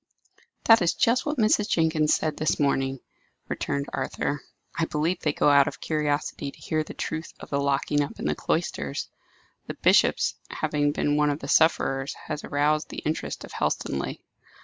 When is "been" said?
10.91-11.17